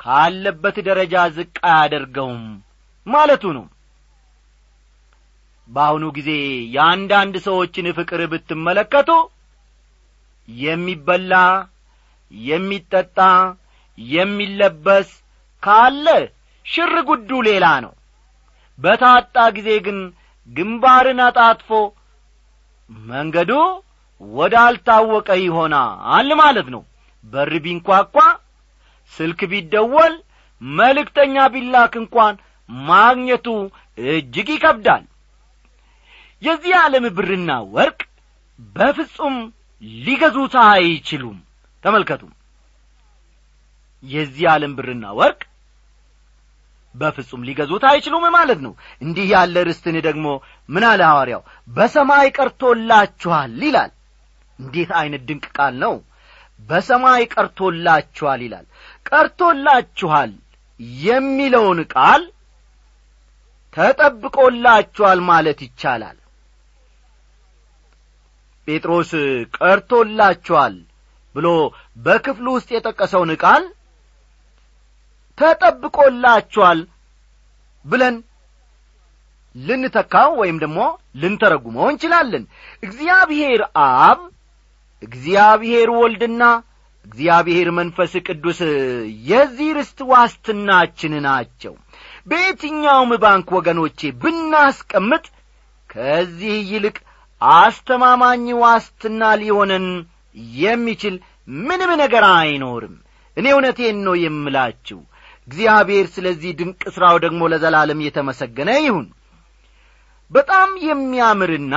ካለበት 0.00 0.76
ደረጃ 0.88 1.14
ዝቅ 1.36 1.56
አያደርገውም 1.70 2.44
ማለቱ 3.08 3.44
ነው። 3.56 3.66
በአሁኑ 5.68 6.04
ጊዜ 6.16 6.30
የአንዳንድ 6.74 7.34
ሰዎችን 7.46 7.86
ፍቅር 7.98 8.20
ብትመለከቱ 8.32 9.10
የሚበላ 10.48 11.34
የሚጠጣ 12.32 13.18
የሚለበስ 13.98 15.10
ካለ 15.62 16.06
ሽር 16.66 16.94
ጉዱ 17.08 17.30
ሌላ 17.48 17.66
ነው። 17.84 17.92
በታጣ 18.78 19.36
ጊዜ 19.56 19.68
ግን 19.86 19.98
ግንባርን 20.48 21.20
አጣጥፎ 21.26 21.70
መንገዱ 23.08 23.52
ወዳልታወቀ 24.20 25.28
ይሆናል 25.42 26.28
ማለት 26.40 26.68
ነው። 26.74 26.82
በር 27.24 27.52
ቢንኳኳ 27.64 28.16
ስልክ 29.12 29.40
ቢደወል 29.52 30.14
መልእክተኛ 30.62 31.36
ቢላክ 31.54 31.92
እንኳን 32.02 32.34
ማግኘቱ 32.70 33.46
እጅግ 33.98 34.48
ይከብዳል። 34.54 35.04
የዚህ 36.42 36.72
ዓለም 36.80 37.04
ብርና 37.16 37.50
ወርቅ 37.74 38.00
በፍጹም 38.76 39.36
ሊገዙት 40.02 40.54
አይችሉም። 40.66 41.38
ተመልከቱ። 41.84 42.22
የዚህ 44.02 44.44
ዓለም 44.52 44.72
ብርና 44.78 45.04
ወርቅ 45.18 45.40
በፍጹም 46.94 47.44
ሊገዙት 47.48 47.84
አይችሉም 47.88 48.24
ማለት 48.36 48.60
ነው። 48.66 48.72
እንዲህ 49.02 49.26
ያለ 49.32 49.56
ርስትን 49.68 49.96
ደግሞ 50.06 50.26
ምን 50.68 50.84
አለ 50.90 51.00
ሐዋርያው? 51.10 51.42
በሰማይ 51.68 52.28
ቀርቶላችኋል 52.36 53.52
ይላል። 53.62 53.90
እንዴት 54.58 54.90
ዐይነት 54.98 55.22
ድንቅ 55.28 55.46
ቃል 55.56 55.74
ነው! 55.84 55.94
በሰማይ 56.60 57.22
ቀርቶላችኋል 57.34 58.40
ይላል። 58.46 58.66
ቀርቶላችኋል 59.06 60.30
የሚለውን 61.02 61.80
ቃል 61.94 62.22
ተጠብቆላችኋል 63.76 65.18
ማለት 65.30 65.58
ይቻላል። 65.66 66.16
ጴጥሮስ 68.68 69.10
ቀርቶላችኋል 69.56 70.74
ብሎ 71.34 71.48
በክፍሉ 72.04 72.46
ውስጥ 72.56 72.68
የጠቀሰውን 72.74 73.30
ቃል 73.42 73.64
ተጠብቆላችኋል 75.38 76.80
ብለን 77.84 78.16
ልንተካው 79.54 80.30
ወይም 80.40 80.56
ደግሞ 80.62 80.80
ልንተረጉመው 81.20 81.86
እንችላለን። 81.92 82.44
እግዚአብሔር 82.82 83.60
አብ 83.84 84.20
እግዚአብሔር 85.02 85.88
ወልድና 85.98 86.42
እግዚአብሔር 87.04 87.68
መንፈስ 87.78 88.12
ቅዱስ 88.26 88.58
የዚህ 89.28 89.68
ርስት 89.76 89.98
ዋስትናችን 90.10 91.12
ናቸው 91.26 91.74
በየትኛውም 92.28 93.10
ባንክ 93.22 93.48
ወገኖቼ 93.56 94.10
ብናስቀምጥ 94.22 95.24
ከዚህ 95.90 96.56
ይልቅ 96.70 96.96
አስተማማኝ 97.40 98.46
ዋስትና 98.62 99.22
ሊሆነን 99.40 99.86
የሚችል 100.58 101.14
ምንም 101.48 101.90
ነገር 102.02 102.24
አይኖርም። 102.32 102.96
እኔ 103.36 103.46
እውነቴን 103.54 103.98
ነው 104.06 104.14
የምላችሁ። 104.22 104.98
እግዚአብሔር 105.48 106.06
ስለዚህ 106.14 106.50
ድንቅ 106.58 106.82
ሥራው 106.94 107.16
ደግሞ 107.24 107.42
ለዘላለም 107.52 108.00
የተመሰገነ 108.06 108.70
ይሁን። 108.80 109.06
በጣም 110.30 110.70
የሚያምርና 110.88 111.74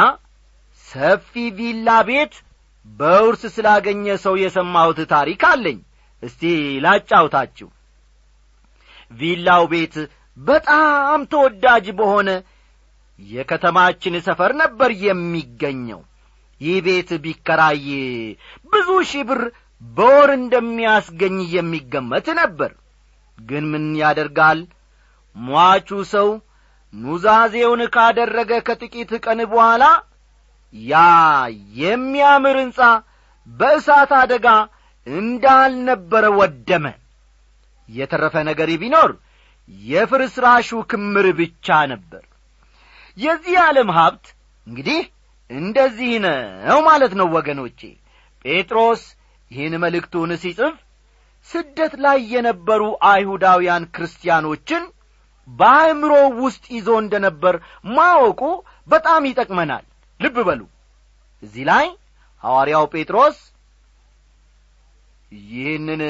ሰፊ 0.86 1.34
ቪላ 1.58 1.90
ቤት 2.10 2.34
በውርስ 2.86 3.44
ስላገኘ 3.56 4.06
ሰው 4.24 4.36
የሰማሁት 4.42 5.00
ታሪክ 5.14 5.42
አለኝ። 5.52 5.78
እስቲ 6.24 6.42
ላጫውታችሁ። 6.86 7.68
ቪላው 9.12 9.64
ቤት 9.72 9.96
በጣም 10.38 11.20
ተወዳጅ 11.32 11.86
በሆነ 11.98 12.30
የከተማችን 13.20 14.16
ሰፈር 14.28 14.52
ነበር 14.62 14.92
የሚገኘው። 15.06 16.02
ይህ 16.62 16.78
ቤት 16.86 17.10
ቢከራይ 17.24 17.86
ብዙ 18.72 18.90
ሺህ 19.10 19.24
ብር 19.30 19.42
በወር 19.82 20.30
እንደሚያስገኝ 20.40 21.38
የሚገመት 21.56 22.28
ነበር። 22.42 22.72
ግን 23.40 23.64
ምን 23.72 23.86
ያደርጋል? 24.02 24.60
ሟቹ 25.36 25.90
ሰው 26.14 26.28
ኑዛዜውን 26.94 27.82
ካደረገ 27.96 28.52
ከጥቂት 28.68 29.12
ቀን 29.26 29.40
በኋላ 29.52 29.84
ያ 30.74 30.94
የሚያምር 31.82 32.58
ሕንጻ 32.62 32.80
በእሳት 33.48 34.12
አደጋ 34.20 34.48
እንዳልነበረ 35.08 36.26
ወደመ። 36.40 36.86
የተረፈ 37.90 38.36
ነገር 38.50 38.70
ቢኖር 38.82 39.12
የፍርስራሹ 39.86 40.70
ክምር 40.92 41.26
ብቻ 41.40 41.78
ነበር። 41.92 42.24
የዚህ 43.18 43.56
ዓለም 43.64 43.90
ሀብት 43.98 44.26
እንግዲህ 44.68 45.02
እንደዚህ 45.50 46.12
ነው 46.68 46.80
ማለት 46.88 47.14
ነው 47.20 47.28
ወገኖቼ። 47.36 47.80
ጴጥሮስ 48.46 49.02
ይህን 49.52 49.74
መልእክቱን 49.84 50.32
ሲጽፍ 50.44 50.76
ስደት 51.50 51.94
ላይ 52.04 52.20
የነበሩ 52.34 52.82
አይሁዳውያን 53.10 53.84
ክርስቲያኖችን 53.96 54.84
በአእምሮ 55.48 56.12
ውስጥ 56.42 56.64
ይዞ 56.76 56.90
እንደ 57.02 57.16
ነበር 57.26 57.56
ማወቁ 57.92 58.42
በጣም 58.88 59.22
ይጠቅመናል። 59.30 59.86
ልብ 60.20 60.38
በሉ። 60.48 60.62
እዚህ 61.44 61.64
ላይ 61.70 61.86
ሐዋርያው 62.44 62.86
ጴጥሮስ 62.94 63.38
ይህንን 65.50 66.02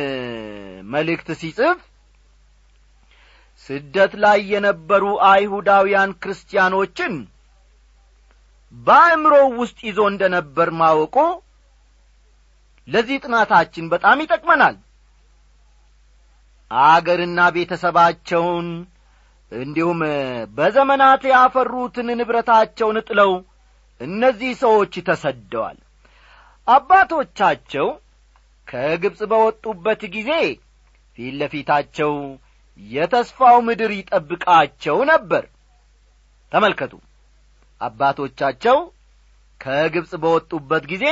መልእክት 0.87 1.29
ሲጽፍ 1.41 1.79
ስደት 3.65 4.13
ላይ 4.23 4.39
የነበሩ 4.51 5.03
አይሁዳውያን 5.29 6.11
ክርስቲያኖችን 6.21 7.13
በአእምሮ 8.73 9.33
ውስጥ 9.59 9.79
ይዞ 9.87 9.99
እንደ 10.11 10.23
ነበር 10.35 10.69
ማወቁ 10.79 11.15
ለዚህ 12.87 13.17
ጥናታችን 13.25 13.85
በጣም 13.93 14.21
ይጠቅመናል። 14.23 14.75
አገርና 16.71 17.39
ቤተሰባቸውን 17.55 18.67
እንዲሁም 19.51 19.99
በዘመናት 20.57 21.23
ያፈሩትን 21.31 22.09
ንብረታቸውን 22.19 22.97
ጥለው 23.07 23.31
እነዚህ 24.01 24.51
ሰዎች 24.61 24.93
ተሰደዋል። 25.07 25.77
አባቶቻቸው 26.67 27.87
ከግብፅ 28.67 29.19
በወጡበት 29.31 30.01
ጊዜ 30.15 30.31
ፊት 31.17 31.33
ለፊታቸው 31.39 32.13
የተስፋው 32.79 33.57
ምድር 33.67 33.91
ይጠብቃቸው 33.97 34.97
ነበር። 35.11 35.43
ተመልከቱ 36.51 36.93
አባቶቻቸው 37.81 38.77
ከግብፅ 39.61 40.11
በወጡበት 40.23 40.83
ጊዜ 40.91 41.05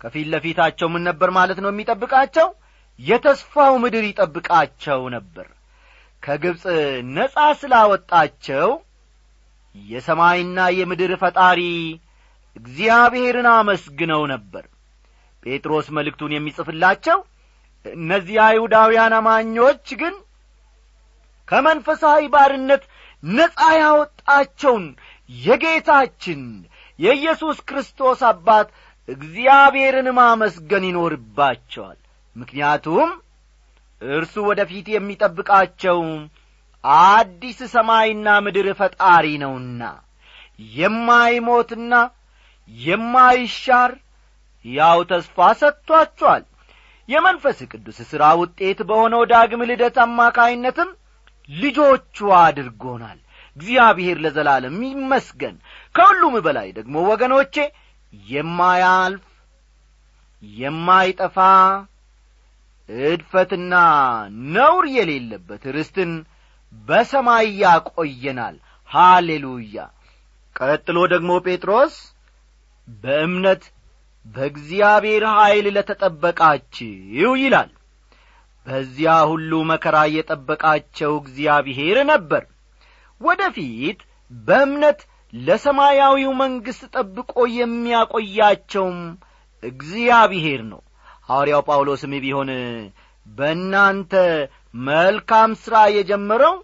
ከፊት 0.00 0.26
ለፊታቸው 0.32 0.88
ምን 0.92 1.02
ነበር 1.08 1.30
ማለት 1.38 1.58
ነው 1.62 1.70
የሚጠብቃቸው? 1.72 2.46
የተስፋው 2.98 3.72
ምድር 3.82 4.04
ይጠብቃቸው 4.08 5.00
ነበር። 5.14 5.46
ከግብፅ 6.22 6.64
ነጻ 7.16 7.36
ስላወጣቸው 7.60 8.68
የሰማይና 9.74 10.58
የምድር 10.78 11.12
ፈጣሪ 11.22 11.60
እግዚአብሔርን 12.56 13.48
አመስግነው 13.52 14.22
ነበር። 14.32 14.64
ጴጥሮስ 15.42 15.86
መልእክቱን 15.96 16.32
የሚጽፍላቸው 16.34 17.18
እነዚህ 17.84 18.36
አይሁዳውያን 18.46 19.14
አማኞች 19.18 19.86
ግን 20.00 20.14
ከመንፈሳዊ 21.48 22.20
ባርነት 22.34 22.82
ነጻ 23.22 23.58
ያወጣቸውን 23.78 24.84
የጌታችን 25.30 26.42
የኢየሱስ 26.98 27.58
ክርስቶስ 27.68 28.20
አባት 28.30 28.68
እግዚአብሔርን 29.08 30.08
ማመስገን 30.18 30.84
ይኖርባቸዋል። 30.88 31.98
ምክንያቱም 32.36 33.08
እርሱ 34.02 34.34
ወደ 34.48 34.60
ፊት 34.70 34.86
የሚጠብቃቸው 34.92 35.98
አዲስ 37.04 37.58
ሰማይና 37.72 38.28
ምድር 38.44 38.68
ፈጣሪ 38.78 39.26
ነውና 39.42 39.82
የማይሞትና 40.76 41.94
የማይሻር 42.70 43.92
ያው 44.64 44.98
ተስፋ 45.10 45.48
ሰጥቶአቸዋል 45.60 46.44
የመንፈስ 47.10 47.58
ቅዱስ 47.70 47.98
ሥራ 48.10 48.24
ውጤት 48.40 48.80
በሆነው 48.88 49.22
ዳግም 49.30 49.62
ልደት 49.70 49.96
አማካይነትም 50.04 50.90
ልጆቹ 51.48 52.16
አድርጎናል። 52.40 53.18
እግዚአብሔር 53.56 54.18
ለዘላለም 54.24 54.76
ይመስገን። 54.88 55.56
ከሁሉም 55.94 56.34
በላይ 56.46 56.68
ደግሞ 56.76 56.96
ወገኖቼ 57.10 57.54
የማያልፍ 58.28 59.24
የማይጠፋ 60.42 61.36
እድፈትና 62.88 63.74
ነውር 64.54 64.84
የሌለበት 64.96 65.64
ርስትን 65.76 66.12
በሰማይ 66.72 67.46
ያቆየናል። 67.62 68.56
ሃሌሉያ! 68.88 69.76
ቀጥሎ 70.56 70.98
ደግሞ 71.12 71.32
ጴጥሮስ 71.44 71.94
በእምነት 73.02 73.62
በእግዚአብሔር 74.26 75.24
ኀይል 75.32 75.66
ለተጠበቃችሁ 75.76 76.90
ይላል። 77.42 77.70
በዚያ 78.66 79.12
ሁሉ 79.30 79.52
መከራ 79.70 79.96
የጠበቃቸው 80.14 81.12
እግዚአብሔር 81.20 81.98
ነበር። 82.10 82.42
ወደ 83.20 83.42
ፊት 83.56 84.00
በእምነት 84.30 85.00
ለሰማያዊው 85.32 86.32
መንግሥት 86.40 86.92
ጠብቆ 86.96 87.34
የሚያቆያቸውም 87.56 88.98
እግዚአብሔር 89.62 90.60
ነው። 90.70 90.80
ሐዋርያው 91.28 91.62
ጳውሎስም 91.68 92.12
ቢሆን 92.24 92.50
በእናንተ 93.26 94.12
መልካም 94.88 95.50
ሥራ 95.62 95.76
የጀመረው 95.96 96.54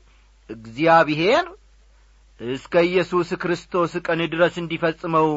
እግዚአብሔር 0.50 1.44
እስከ 2.40 2.82
ኢየሱስ 2.88 3.28
ክርስቶስ 3.42 3.92
ቀን 4.06 4.20
ድረስ 4.32 4.54
እንዲፈጽመው 4.62 5.28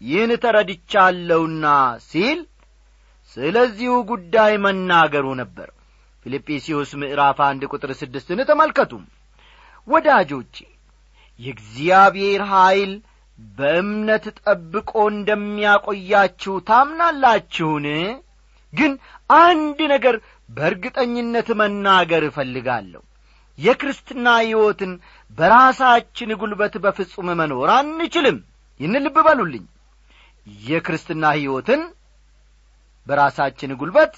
ይህን 0.00 0.32
ተረድቻለሁና 0.42 1.66
ሲል 2.08 2.40
ስለዚሁ 3.36 3.92
ጉዳይ 4.10 4.52
መናገሩ 4.64 5.26
ነበር። 5.40 5.68
ፊልጵስዩስ 6.26 6.90
ምዕራፍ 7.00 7.38
አንድ 7.46 7.62
ቁጥር 7.72 7.90
ስድስትን 8.00 8.40
ተመልከቱ 8.48 8.92
ወዳጆቼ 9.88 10.56
የእግዚአብሔር 11.40 12.42
ኀይል 12.50 12.92
በእምነት 13.56 14.24
ጠብቆ 14.40 14.92
እንደሚያቆያችሁ 15.12 16.54
ታምናላችሁን? 16.68 17.86
ግን 18.72 18.92
አንድ 19.40 19.78
ነገር 19.92 20.16
በእርግጠኝነት 20.48 21.48
መናገር 21.60 22.22
እፈልጋለሁ። 22.28 23.02
የክርስትና 23.58 24.26
ሕይወትን 24.40 24.92
በራሳችን 25.38 26.30
ጒልበት 26.40 26.74
በፍጹም 26.84 27.28
መኖር 27.40 27.70
አንችልም። 27.76 28.38
ይህን 28.80 28.96
ልብ 29.04 29.16
በሉልኝ 29.26 29.64
የክርስትና 30.66 31.24
ሕይወትን 31.36 31.82
በራሳችን 33.06 33.76
ጒልበት 33.80 34.14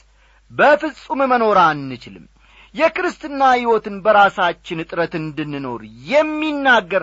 በፍጹም 0.50 1.20
መኖር 1.32 1.58
አንችልም። 1.64 2.26
የክርስትና 2.74 3.42
ሕይወትን 3.54 3.96
በራሳችን 4.04 4.82
እጥረት 4.82 5.12
እንድንኖር 5.18 5.80
የሚናገር 6.10 7.02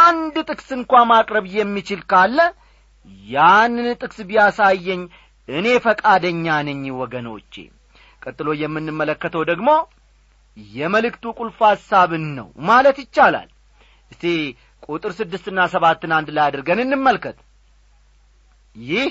አንድ 0.00 0.36
ጥቅስ 0.48 0.68
እንኳ 0.78 1.02
ማቅረብ 1.10 1.44
የሚችል 1.56 2.00
ካለ 2.12 2.38
ያንን 3.28 3.88
ጥቅስ 4.02 4.18
ቢያሳየኝ 4.28 5.02
እኔ 5.48 5.66
ፈቃደኛ 5.84 6.46
ነኝ 6.68 6.84
ወገኖቼ። 7.00 7.54
ቀጥሎ 8.22 8.48
የምንመለከተው 8.60 9.42
ደግሞ 9.50 9.70
የመልእክቱ 10.74 11.24
ቁልፍ 11.38 11.58
ሐሳብን 11.66 12.24
ነው 12.38 12.48
ማለት 12.68 12.96
ይቻላል። 13.02 13.48
እስቲ 14.12 14.24
ቁጥር 14.88 15.12
ስድስትና 15.18 15.60
ሰባትን 15.72 16.12
አንድ 16.16 16.28
ላይ 16.36 16.44
አድርገን 16.48 16.80
እንመልከት 16.84 17.38
ይህ 18.76 19.08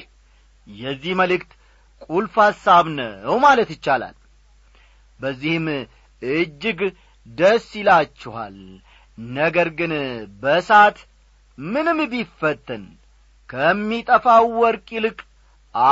የዚህ 0.67 1.13
መልእክት 1.19 1.51
ቁልፍ 2.05 2.35
ሐሳብ 2.43 2.85
ነው 2.97 3.35
ማለት 3.45 3.69
ይቻላል። 3.75 4.15
በዚህም 5.19 5.67
እጅግ 6.21 6.79
ደስ 7.25 7.67
ይላችኋል። 7.79 8.57
ነገር 9.35 9.67
ግን 9.79 9.93
በእሳት 10.41 10.97
ምንም 11.57 11.99
ቢፈተን 12.11 12.83
ከሚጠፋው 13.49 14.45
ወርቅ 14.61 14.87
ይልቅ 14.95 15.17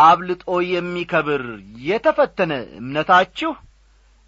አብልጦ 0.02 0.44
የሚከብር 0.70 1.44
የተፈተነ 1.88 2.52
እምነታችሁ 2.80 3.52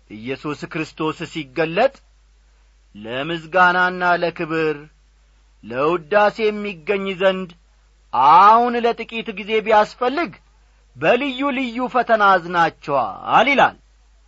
ኢየሱስ 0.10 0.60
ክርስቶስ 0.74 1.20
ሲገለጥ 1.32 1.94
ለምስጋናና 2.96 4.04
ለክብር 4.22 4.78
ለውዳሴ 5.64 6.38
የሚገኝ 6.46 7.06
ዘንድ 7.22 7.50
አሁን 8.34 8.74
ለጥቂት 8.86 9.28
ጊዜ 9.38 9.52
ቢያስፈልግ 9.66 10.32
በልዩ 10.96 11.40
ልዩ 11.58 11.78
ፈተና 11.94 12.24
አዝናቸዋል 12.34 13.48
ይላል። 13.52 13.76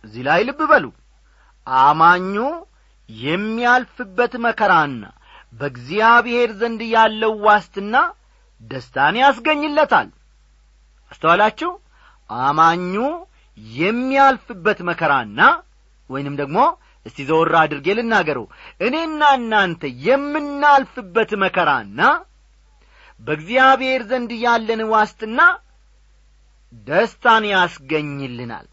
እዚህ 0.04 0.22
ላይ 0.28 0.40
ልብ 0.48 0.60
በሉ። 0.70 0.84
አማኙ 1.66 2.34
የሚያልፍበት 3.08 4.32
መከራና 4.46 5.02
በእግዚአብሔር 5.52 6.50
ዘንድ 6.60 6.80
ያለው 6.94 7.32
ዋስትና 7.46 7.94
ደስታን 8.62 9.16
ያስገኝለታል። 9.22 10.08
አስተዋላችሁ? 11.12 11.70
አማኙ 12.30 12.94
የሚያልፍበት 13.78 14.78
መከራና 14.88 15.40
ወይንም 16.10 16.34
ደግሞ 16.40 16.58
እስቲ 17.06 17.18
ዘወራ 17.28 17.54
አድርጌ 17.64 17.86
ልናገረው። 17.98 18.44
እኔና 18.80 19.22
እናንተ 19.38 19.82
የምናልፍበት 20.06 21.30
መከራና 21.44 22.00
በእግዚአብሔር 23.20 24.02
ዘንድ 24.10 24.30
ያለን 24.42 24.82
ዋስትና 24.92 25.40
ደስታን 26.86 27.44
ያስገኝልናል። 27.52 28.66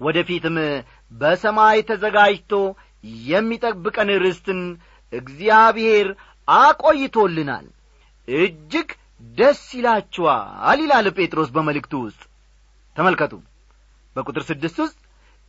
ወደ 0.00 0.18
ፊትም 0.28 0.56
በሰማይ 1.12 1.78
ተዘጋጅቶ 1.88 2.52
የሚጠብቀን 3.26 4.10
ርስትን 4.24 4.60
እግዚአብሔር 5.12 6.08
አቆይቶልናል። 6.48 7.66
እጅግ 8.28 8.88
ደስ 9.38 9.62
ይላችኋል 9.78 10.80
ይላል 10.84 11.06
ጴጥሮስ 11.18 11.50
በመልእክቱ 11.54 11.94
ውስጥ። 12.06 12.22
ተመልከቱ 12.96 13.32
በቁጥር 14.16 14.42
ስድስት 14.50 14.78
ውስጥ 14.84 14.98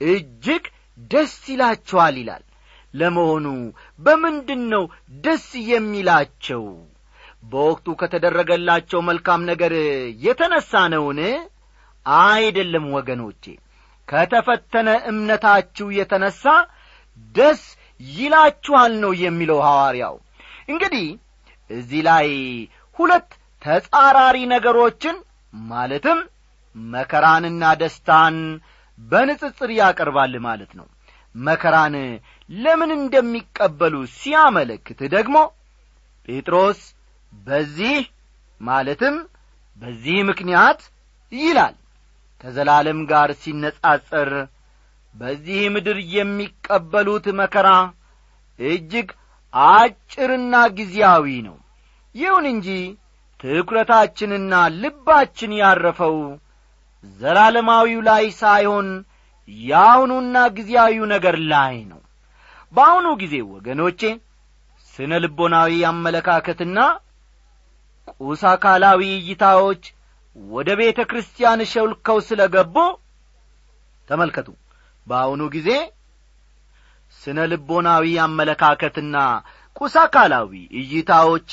እጅግ 0.01 0.63
ደስ 1.11 1.35
ይላችኋል 1.51 2.15
ይላል። 2.21 2.43
ለመሆኑ 2.93 3.45
በምንድን 3.99 4.61
ነው 4.73 4.83
ደስ 5.23 5.47
የሚላቸው 5.69 6.63
በወቅቱ 7.43 7.87
ከተደረገላቸው 8.01 8.99
መልካም 9.09 9.41
ነገር 9.49 9.73
የተነሣ 10.23 10.71
ነውን? 10.93 11.19
አይደለም 12.05 12.85
ወገኖቼ 12.95 13.43
ከተፈተነ 14.07 14.89
እምነታችሁ 15.11 15.87
የተነሣ 15.97 16.43
ደስ 17.35 17.61
ይላችኋል 18.01 18.93
ነው 19.03 19.11
የሚለው 19.23 19.59
ሐዋርያው። 19.67 20.15
እንግዲህ 20.69 21.07
እዚህ 21.69 22.01
ላይ 22.07 22.27
ሁለት 22.97 23.29
ተጻራሪ 23.61 24.37
ነገሮችን 24.53 25.15
ማለትም 25.53 26.19
መከራንና 26.75 27.63
ደስታን 27.81 28.35
በንጽጽር 28.99 29.69
ያቀርባል 29.79 30.33
ማለት 30.47 30.71
ነው። 30.79 30.87
መከራን 31.35 31.95
ለምን 32.49 32.91
እንደሚቀበሉ 32.97 33.95
ሲያመለክት 34.15 34.99
ደግሞ 35.15 35.37
ጴጥሮስ 36.27 36.79
በዚህ 37.33 37.97
ማለትም 38.61 39.15
በዚህ 39.81 40.17
ምክንያት 40.29 40.79
ይላል። 41.31 41.75
ከዘላለም 42.41 42.99
ጋር 43.11 43.29
ሲነጻጸር 43.41 44.31
በዚህ 45.15 45.61
ምድር 45.75 45.97
የሚቀበሉት 46.15 47.25
መከራ 47.39 47.69
እጅግ 48.59 49.09
አጭርና 49.53 50.55
ጊዜያዊ 50.77 51.25
ነው። 51.47 51.57
ይሁን 52.15 52.45
እንጂ 52.53 52.67
ትኵረታችንና 53.39 54.53
ልባችን 54.81 55.51
ያረፈው 55.61 56.17
ዘላለማዊው 57.19 58.01
ላይ 58.07 58.25
ሳይሆን 58.39 58.87
የአሁኑና 59.49 60.37
ጊዜያዊው 60.55 61.05
ነገር 61.13 61.35
ላይ 61.51 61.75
ነው። 61.91 61.99
በአሁኑ 62.73 63.07
ጊዜ 63.21 63.35
ወገኖቼ 63.51 64.01
ስነ 64.93 65.11
ልቦናዊ 65.23 65.71
አመለካከትና 65.91 66.79
ቁስ 68.21 68.41
አካላዊ 68.51 69.01
እይታዎች 69.19 69.83
ወደ 70.35 70.69
ቤተ 70.79 70.99
ክርስቲያን 71.09 71.61
ሸውልከው 71.71 72.17
ስለ 72.27 72.41
ገቡ 72.55 72.75
ተመልከቱ። 74.09 74.47
በአሁኑ 75.07 75.41
ጊዜ 75.55 75.69
ስነ 77.21 77.39
ልቦናዊ 77.51 78.05
አመለካከትና 78.25 79.15
ቁስ 79.75 79.95
አካላዊ 80.03 80.51
እይታዎች 80.81 81.49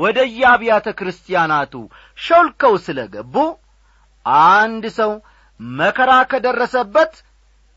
ወደ 0.00 0.18
የአብያተ 0.38 0.88
ክርስቲያናቱ 0.98 1.74
ሾልከው 2.18 2.74
ስለ 2.86 3.00
ገቡ 3.14 3.34
አንድ 4.46 4.84
ሰው 4.98 5.12
መከራ 5.60 6.12
ከደረሰበት 6.30 7.12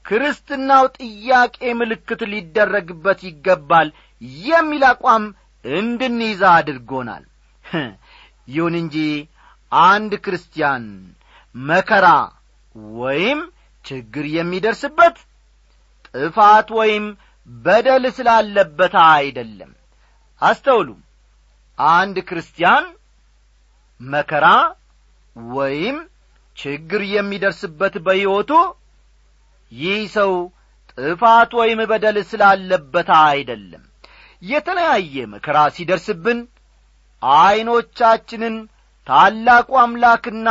ክርስትናው 0.05 0.85
ጥያቄ 0.97 1.57
ምልክት 1.79 2.21
ሊደረግበት 2.31 3.19
ይገባል 3.29 3.87
የሚል 4.45 4.83
አቋም 4.91 5.23
እንድንይዛ 5.65 6.43
አድርጎናል 6.57 7.23
ይሁን 8.47 8.75
እንጂ 8.81 8.97
አንድ 9.71 10.13
ክርስቲያን 10.25 10.83
መከራ 11.55 12.07
ወይም 12.95 13.39
ችግር 13.85 14.25
የሚደርስበት 14.35 15.17
ጥፋት 16.15 16.67
ወይም 16.79 17.05
በደል 17.49 18.03
ስላለበት 18.17 18.95
አይደለም። 19.09 19.71
አስተውሉ። 20.41 20.89
አንድ 21.77 22.17
ክርስቲያን 22.29 22.85
መከራ 23.99 24.45
ወይም 25.53 25.97
ችግር 26.57 27.01
የሚደርስበት 27.13 27.95
በሕይወቱ 28.05 28.51
ይህ 29.71 30.01
ሰው 30.15 30.31
ጥፋት 30.97 31.51
ወይም 31.59 31.79
በደል 31.91 32.17
ስላለበት 32.29 33.09
አይደለም። 33.21 33.83
የተለያየ 34.41 35.25
መከራ 35.33 35.57
ሲደርስብን 35.75 36.39
ዐይኖቻችንን 37.35 38.55
ታላቁ 39.07 39.69
አምላክና 39.81 40.49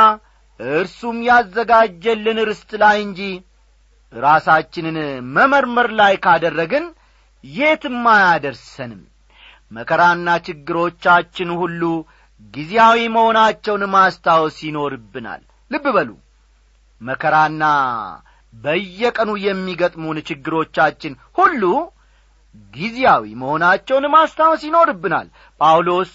እርሱም 0.61 1.17
ያዘጋጀልን 1.29 2.39
ርስት 2.49 2.71
ላይ 2.83 2.99
እንጂ 3.07 3.21
ራሳችንን 4.13 4.99
መመርመር 5.37 5.89
ላይ 6.01 6.15
ካደረግን 6.25 6.85
የትም 7.45 8.05
አያደርሰንም። 8.13 9.03
መከራና 9.71 10.29
ችግሮቻችን 10.47 11.51
ሁሉ 11.61 11.83
ጊዜያዊ 12.55 13.01
መሆናቸውን 13.15 13.83
ማስታወስ 13.95 14.57
ይኖርብናል። 14.69 15.43
ልብ 15.71 15.87
በሉ። 15.97 16.11
መከራና 17.01 17.65
በየቀኑ 18.55 19.31
የሚገጥሙን 19.45 20.19
ችግሮቻችን 20.29 21.13
ሁሉ 21.39 21.63
ጊዜያዊ 22.73 23.25
መሆናቸውን 23.41 24.05
ማስታወስ 24.15 24.63
ይኖርብናል። 24.69 25.27
ጳውሎስ 25.61 26.11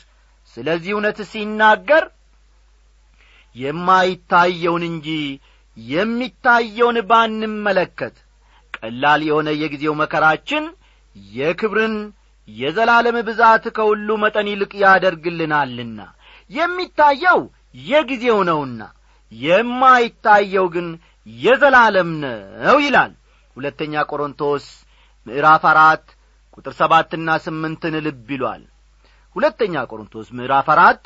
ስለዚህ 0.58 0.92
እውነት 0.96 1.20
ሲናገር 1.32 2.04
የማይታየውን 3.56 4.84
እንጂ 4.90 5.08
የሚታየውን 5.78 6.98
ባንመለከት። 7.10 8.16
ቀላል 8.74 9.22
የሆነ 9.28 9.50
የጊዜው 9.62 9.94
መከራችን 10.02 10.64
የክብርን 11.34 11.96
የዘላለም 12.48 13.18
ብዛት 13.28 13.64
ከሁሉ 13.76 14.10
መጠን 14.24 14.48
ይልቅ 14.52 14.72
ያደርግልናልና 14.84 16.00
የሚታየው 16.52 17.40
የጊዜው 17.86 18.40
ነውና 18.50 18.82
የማይታየው 19.32 20.68
ግን 20.76 20.88
የዘላለም 21.28 22.12
ነው 22.24 22.78
ይላል 22.86 23.12
ሁለተኛ 23.58 24.04
ቆሮንቶስ 24.12 24.66
ምዕራፍ 25.28 25.64
አራት 25.72 26.06
ቁጥር 26.58 26.74
ሰባትና 26.80 27.30
ስምንትን 27.46 27.96
ልብ 28.06 28.30
ይሏል 28.36 28.64
ሁለተኛ 29.36 29.76
ቆሮንቶስ 29.90 30.28
ምዕራፍ 30.38 30.68
አራት 30.74 31.04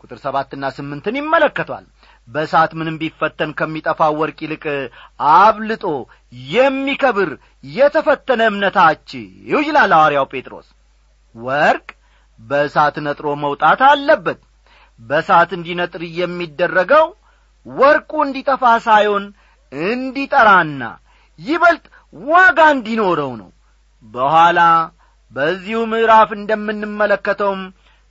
ቁጥር 0.00 0.18
ሰባትና 0.24 0.64
ስምንትን 0.76 1.18
ይመለከቷል። 1.20 1.84
በእሳት 2.28 2.72
ምንም 2.78 2.96
ቢፈተን 3.00 3.50
ከሚጠፋው 3.58 4.14
ወርቅ 4.20 4.38
ይልቅ 4.44 4.64
አብልጦ 5.36 5.84
የሚከብር 6.50 7.30
የተፈተነ 7.74 8.42
እምነታችሁ 8.50 9.22
ይላል 9.66 9.92
ሐዋርያው 9.96 10.26
ጴጥሮስ። 10.32 10.68
ወርቅ 11.34 11.86
በእሳት 12.40 12.96
ነጥሮ 13.06 13.28
መውጣት 13.44 13.80
አለበት። 13.88 14.40
በእሳት 15.00 15.50
እንዲነጥር 15.56 16.02
የሚደረገው 16.18 17.06
ወርቁ 17.66 18.12
እንዲጠፋ 18.26 18.64
ሳይሆን 18.86 19.24
እንዲጠራና 19.72 20.82
ይበልጥ 21.40 21.84
ዋጋ 22.14 22.60
እንዲኖረው 22.74 23.32
ነው። 23.40 23.50
በኋላ 24.04 24.60
በዚሁ 25.36 25.80
ምዕራፍ 25.90 26.30
እንደምንመለከተውም 26.36 27.62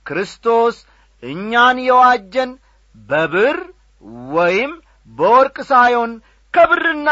ክርስቶስ 0.06 0.76
እኛን 1.22 1.78
የዋጀን 1.86 2.50
በብር 2.94 3.58
ወይም 4.34 4.72
በወርቅ 5.08 5.56
ሳይሆን 5.70 6.12
ከብርና 6.54 7.10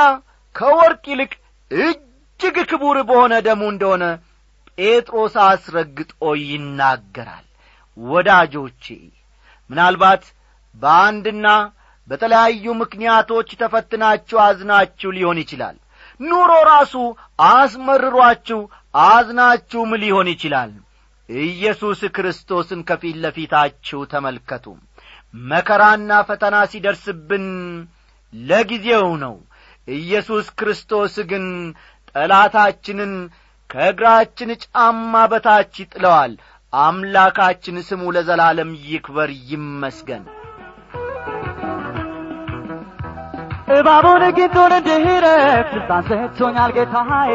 ከወርቅ 0.54 1.04
ይልቅ 1.12 1.32
እጅግ 1.70 2.56
ክቡር 2.70 2.98
በሆነ 3.08 3.34
ደሙ 3.46 3.62
እንደሆነ 3.72 4.04
ጴጥሮስ 4.78 5.34
አስረግጦ 5.44 6.12
ይናገራል። 6.44 7.46
ወዳጆቼ 7.96 8.84
ምናልባት 9.70 10.24
በአንድና 10.74 11.48
በተለያዩ 12.08 12.64
ምክንያቶች 12.80 13.50
ተፈትናችሁ 13.60 14.38
አዝናችሁ 14.46 15.10
ሊሆን 15.16 15.38
ይችላል። 15.42 15.76
ኑሮ 16.20 16.52
ራሱ 16.70 16.94
አስመርሯችሁ 17.50 18.58
አዝናችሁም 18.94 19.92
ሊሆን 20.02 20.28
ይችላል። 20.32 20.72
ኢየሱስ 21.28 22.00
ክርስቶስን 22.16 22.80
ከፊት 22.88 23.16
ለፊታችሁ 23.22 24.00
ተመልከቱ። 24.12 24.66
መከራና 25.44 26.10
ፈተና 26.28 26.56
ሲደርስብን 26.72 27.46
ለጊዜው 28.32 29.08
ነው። 29.24 29.34
ኢየሱስ 29.88 30.46
ክርስቶስ 30.58 31.14
ግን 31.30 31.46
ጠላታችንን 32.14 33.12
ከእግራችን 33.70 34.50
ጫማ 34.64 35.14
በታች 35.32 35.74
ይጥለዋል። 35.82 36.34
አምላካችን 36.72 37.76
ስሙ 37.88 38.02
ለዘላለም 38.14 38.70
ይክበር 38.86 39.30
ይመስገን 39.50 40.24
እባቡን 43.68 44.22
ጊንጡን 44.36 44.72
እንድረፍ 44.78 45.68
ስልጣን 45.70 46.02
ሰጥቶኛል 46.08 46.70
ጌታዬ። 46.76 47.30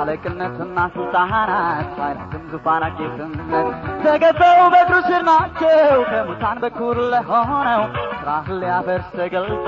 አለቅነትና 0.00 0.78
ስልጣናት 0.96 1.50
ኃይላትም 1.98 2.42
ዙፋናት 2.52 2.98
ጌትነት 3.00 3.68
ተገፈው 4.04 4.60
በእግሩ 4.72 4.96
ስር 5.08 5.22
ናቸው። 5.28 5.96
ከሙታን 6.10 6.58
በኩል 6.62 6.98
ለሆነው 7.12 7.82
ስራህን 8.20 8.58
ሊያፈርስ 8.62 9.08
ተገልጦ 9.18 9.66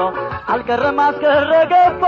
አልቀረም 0.53 1.01
አስቀረ 1.05 1.53
ገቦ 1.73 2.03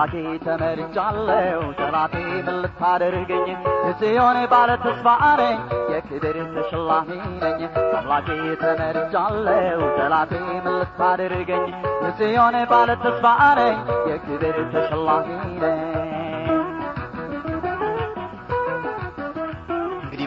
አምላኬ 0.00 0.14
ተመርጫለሁ 0.44 1.60
ጠላቴ 1.78 2.14
ምን 2.38 2.56
ልታደርገኝ? 2.62 3.48
የጽዮን 3.86 4.38
ባለ 4.52 4.70
ተስፋ 4.84 5.06
ነኝ 5.40 5.56
የክብር 5.92 6.36
ተሸላሚ 6.54 7.10
ነኝ። 7.42 7.60
አምላኬ 7.98 8.28
ተመርጫለሁ 8.62 9.80
ጠላቴ 9.98 10.32
ምን 10.58 10.78
የጽዮን 12.04 12.56
ባለ 12.70 12.90
ተስፋ 13.04 13.24
ነኝ 13.58 13.76
የክብር 14.10 14.56
ተሸላሚ 14.74 15.28
ነኝ 15.62 15.97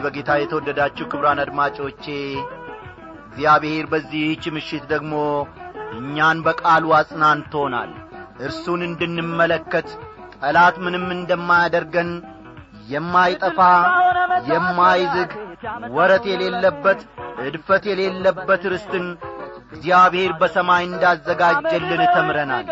በጌታ 0.02 0.30
የተወደዳችሁ 0.38 1.04
ክብራን 1.10 1.40
አድማጮቼ 1.42 2.04
እግዚአብሔር 3.26 3.84
በዚህች 3.92 4.44
ምሽት 4.54 4.84
ደግሞ 4.92 5.14
እኛን 5.98 6.38
በቃሉ 6.46 6.84
አጽናንቶናል። 6.98 7.90
እርሱን 8.40 8.80
እንድንመለከት 8.86 9.88
ጠላት 10.36 10.76
ምንም 10.84 11.06
እንደማያደርገን 11.16 12.10
የማይጠፋ 12.88 13.58
የማይዝግ 14.48 15.32
ወረት 15.94 16.24
የሌለበት 16.30 17.00
እድፈት 17.44 17.84
የሌለበት 17.90 18.62
ርስትን 18.72 19.06
እግዚአብሔር 19.74 20.32
በሰማይ 20.40 20.82
እንዳዘጋጀልን 20.86 22.02
ተምረናል። 22.14 22.66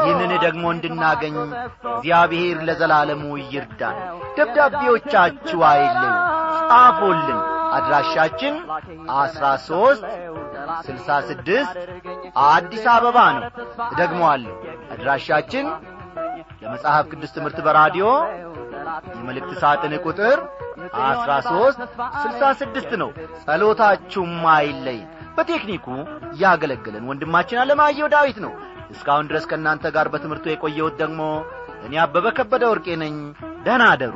ይህንን 0.00 0.32
ደግሞ 0.44 0.64
እንድናገኝ 0.74 1.36
እግዚአብሔር 1.92 2.58
ለዘላለሙ 2.68 3.22
ይርዳን። 3.46 3.96
ደብዳቤዎቻችሁ 4.36 5.60
አይለዩ 5.70 6.10
ጻፉልን። 6.72 7.38
አድራሻችን 7.76 8.54
አስራ 9.16 9.44
ሦስት 9.66 10.02
ስልሳ 10.86 11.08
ስድስት 11.28 11.76
አዲስ 12.46 12.84
አበባ 12.94 13.18
ነው። 13.36 13.42
እደግመዋለሁ። 13.92 14.54
አድራሻችን 14.94 15.66
የመጽሐፍ 16.62 17.04
ቅዱስ 17.12 17.30
ትምህርት 17.36 17.58
በራዲዮ 17.66 18.06
የመልእክት 19.16 19.52
ሳጥን 19.62 19.94
ቁጥር 20.04 20.38
አስራ 21.06 21.32
ሦስት 21.48 21.80
ስልሳ 22.22 22.42
ስድስት 22.60 22.92
ነው። 23.02 23.10
ጸሎታችሁም 23.44 24.34
አይለይን 24.54 25.06
በቴክኒኩ 25.36 25.86
ያገለገለን 26.42 27.08
ወንድማችን 27.10 27.60
አለማየሁ 27.62 28.08
ዳዊት 28.14 28.38
ነው። 28.46 28.52
እስካሁን 28.94 29.28
ድረስ 29.30 29.44
ከእናንተ 29.50 29.84
ጋር 29.94 30.06
በትምህርቱ 30.14 30.46
የቆየሁት 30.50 30.96
ደግሞ 31.02 31.20
እኔ 31.86 31.94
አበበ 32.02 32.26
ከበደ 32.38 32.64
ወርቄ 32.72 32.96
ነኝ። 33.02 33.16
ደህና 33.64 33.84
አደሩ 33.92 34.14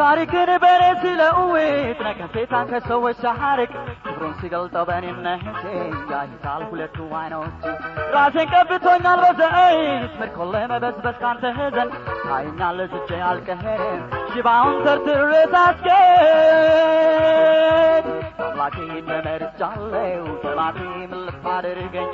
ታሪክን 0.00 0.50
በእኔ 0.62 0.82
ስለ 1.02 1.20
እውት 1.40 1.98
ነቀፌታን 2.06 2.66
ከሰዎች 2.70 3.16
ሳሐርቅ 3.24 3.72
ክብሩን 4.04 4.32
ሲገልጠው 4.40 4.84
በእኔነቴ 4.88 5.62
ያይታል 6.12 6.62
ሁለቱ 6.70 6.96
አይኖች 7.20 7.58
ራሴን 8.14 8.48
ቀብቶኛል 8.54 9.20
በዘይት 9.24 10.12
ምርኮን 10.20 10.48
ለመበስበስ 10.54 11.16
ካንተ 11.22 11.44
ዘንድ 11.76 11.92
ታይኛል 12.24 12.78
ስቼ 12.94 13.10
አልቀሄድም 13.30 14.02
ሽባውን 14.32 14.76
ተርትሬ 14.86 15.32
ሳስኬድ 15.54 15.88
አምላኬ 18.46 18.76
ተመርጫለሁ 19.08 20.24
ጠላቴ 20.44 20.78
ምን 21.02 21.20
ልታደርገኝ 21.26 22.12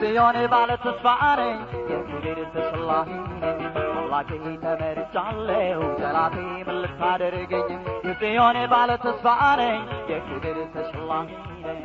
ጽዮን 0.00 0.38
ባለ 0.54 0.70
ተስፋ 0.84 1.06
ነኝ 1.40 1.56
የክብር 1.90 2.38
ተሸላሚ 2.54 3.10
ነኝ 3.42 3.60
አምላኬ 4.18 4.30
ተመርጫለሁ። 4.62 5.80
ጠላቴ 5.98 6.36
ምን 6.66 6.76
ልታደርገኝ? 6.82 7.68
የጽዮን 8.06 8.56
ባለ 8.72 8.90
ተስፋ 9.04 9.26
ነኝ። 9.60 9.80
የክብር 10.10 10.58
ተሸላሚ 10.74 11.28
ነኝ 11.64 11.82